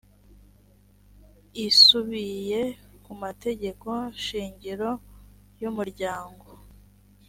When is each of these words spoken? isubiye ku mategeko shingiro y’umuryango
isubiye 1.67 2.61
ku 3.03 3.11
mategeko 3.23 3.89
shingiro 4.23 4.91
y’umuryango 5.61 6.47